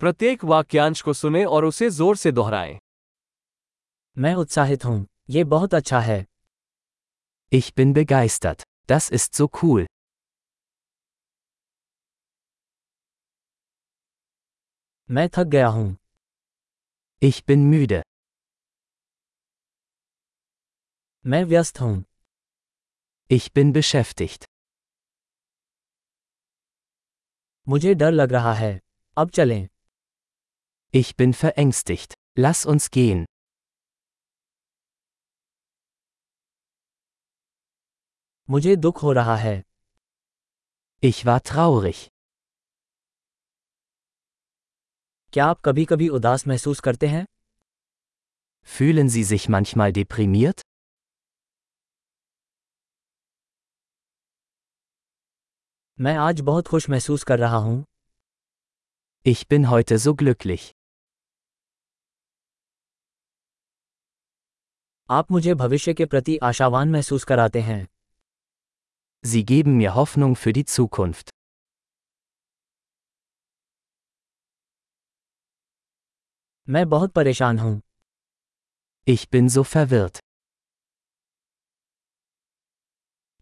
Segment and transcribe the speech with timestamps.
[0.00, 2.78] प्रत्येक वाक्यांश को सुने और उसे ज़ोर से दोहराएँ
[4.16, 6.24] मैं उत्साहित हूँ ये बहुत अच्छा है
[7.52, 8.62] Ich bin begeistert.
[8.88, 9.84] Das ist so cool.
[15.10, 15.96] मैं थक गया हूँ
[17.22, 18.02] Ich bin müde.
[21.24, 21.94] मैं व्यस्त हूँ
[23.30, 24.44] Ich bin beschäftigt.
[27.68, 28.78] मुझे डर लग रहा है
[29.16, 29.66] अब चलें
[30.93, 32.13] Ich bin verängstigt.
[32.35, 33.25] Lass uns gehen.
[38.49, 39.61] मुझे दुख हो रहा है
[41.03, 42.07] Ich war traurig.
[45.33, 47.25] क्या आप कभी कभी उदास महसूस करते हैं
[48.73, 50.61] Fühlen Sie sich manchmal deprimiert?
[55.99, 57.83] मैं आज बहुत खुश महसूस कर रहा हूँ
[59.25, 60.71] Ich bin heute so glücklich.
[65.10, 67.86] आप मुझे भविष्य के प्रति आशावान महसूस कराते हैं
[69.24, 71.30] Sie geben mir Hoffnung für die Zukunft.
[76.68, 77.80] मैं बहुत परेशान हूँ
[79.06, 80.18] Ich bin so verwirrt.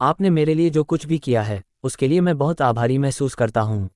[0.01, 3.61] आपने मेरे लिए जो कुछ भी किया है उसके लिए मैं बहुत आभारी महसूस करता
[3.61, 3.89] हूँ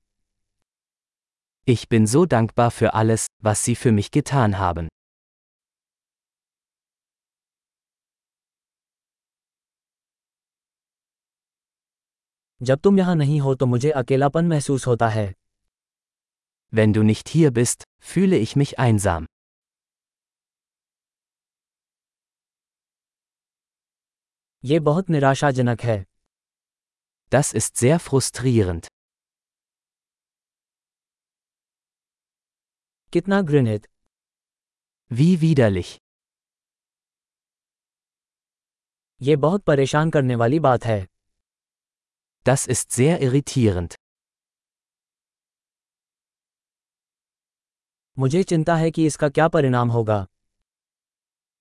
[1.68, 4.88] Ich bin so dankbar für alles, was Sie für mich getan haben.
[12.60, 15.32] जब तुम यहाँ नहीं हो तो मुझे अकेलापन महसूस होता है
[16.72, 19.26] Wenn du nicht hier bist, fühle ich mich einsam.
[24.64, 26.04] ये बहुत निराशाजनक है
[27.32, 28.88] Das ist sehr frustrierend.
[33.12, 33.86] कितना घृणित
[35.10, 35.96] Wie widerlich.
[39.22, 41.17] ये बहुत परेशान करने वाली बात है
[42.47, 43.95] Das ist sehr irritierend.
[48.19, 50.25] मुझे चिंता है कि इसका क्या परिणाम होगा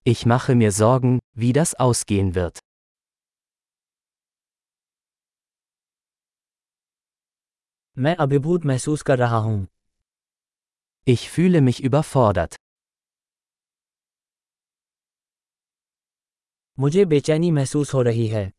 [0.06, 2.58] Ich mache mir Sorgen, wie das ausgehen wird.
[7.98, 9.66] मैं अभिभूत महसूस कर रहा हूँ
[11.06, 12.56] Ich fühle mich überfordert.
[16.78, 18.52] मुझे बेचैनी महसूस हो रही है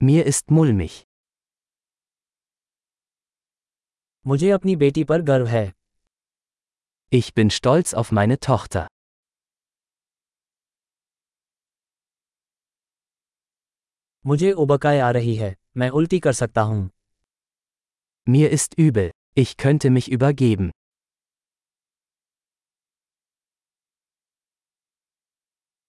[0.00, 0.92] Mir ist mulmig.
[4.26, 5.64] मुझे अपनी बेटी पर गर्व है
[7.12, 8.86] Ich bin stolz auf meine Tochter.
[14.26, 16.88] मुझे उबकाई आ रही है मैं उल्टी कर सकता हूँ
[18.26, 19.10] Mir ist übel.
[19.42, 20.70] Ich könnte mich übergeben.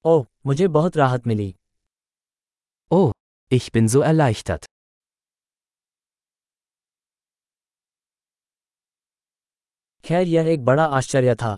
[0.05, 1.53] ओह मुझे बहुत राहत मिली
[2.91, 3.11] Oh,
[3.49, 4.65] ich bin so erleichtert.
[10.05, 11.57] खैर यह एक बड़ा आश्चर्य था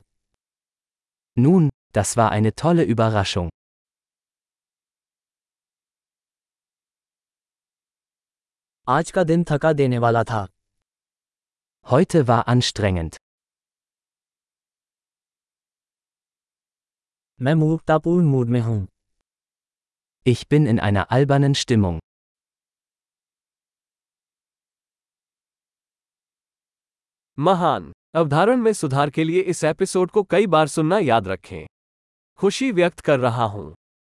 [1.38, 3.50] Nun, das war eine tolle Überraschung.
[8.88, 10.46] आज का दिन थका देने वाला था
[11.92, 13.18] Heute war anstrengend.
[17.42, 18.88] मैं मूर्खतापूर्ण मूड में हूँ
[20.27, 21.99] Ich bin in einer albernen Stimmung.
[27.39, 31.67] महान। अवधारण में सुधार के लिए इस एपिसोड को कई बार सुनना याद रखें।
[32.37, 33.75] खुशी व्यक्त कर रहा हूँ।